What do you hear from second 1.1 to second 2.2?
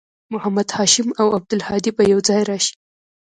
او عبدالهادي به